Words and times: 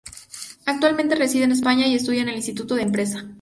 Actualmente 0.65 1.13
reside 1.13 1.43
en 1.43 1.51
España, 1.51 1.85
y 1.85 1.93
estudia 1.93 2.23
en 2.23 2.29
el 2.29 2.35
Instituto 2.35 2.73
de 2.73 2.81
Empresa. 2.81 3.29